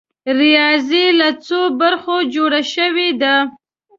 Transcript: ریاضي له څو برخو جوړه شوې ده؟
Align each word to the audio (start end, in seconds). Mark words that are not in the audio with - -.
ریاضي 0.39 1.05
له 1.19 1.29
څو 1.45 1.59
برخو 1.79 2.15
جوړه 2.33 2.61
شوې 2.73 3.09
ده؟ 3.21 3.35